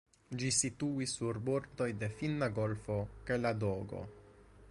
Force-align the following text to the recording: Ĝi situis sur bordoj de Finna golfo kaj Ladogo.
Ĝi 0.43 0.47
situis 0.59 1.13
sur 1.17 1.39
bordoj 1.49 1.89
de 2.05 2.09
Finna 2.21 2.49
golfo 2.57 2.97
kaj 3.29 3.41
Ladogo. 3.45 4.05